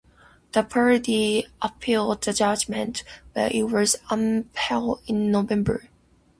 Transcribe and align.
The 0.53 0.63
party 0.63 1.45
appealed 1.61 2.23
the 2.23 2.33
judgement 2.33 3.03
but 3.35 3.51
it 3.51 3.65
was 3.65 3.97
upheld 4.09 5.03
in 5.05 5.29
November. 5.29 5.89